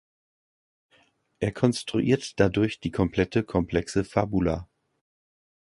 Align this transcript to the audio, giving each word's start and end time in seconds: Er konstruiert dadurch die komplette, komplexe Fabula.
Er 1.39 1.51
konstruiert 1.51 2.39
dadurch 2.39 2.79
die 2.79 2.89
komplette, 2.89 3.43
komplexe 3.43 4.03
Fabula. 4.03 4.67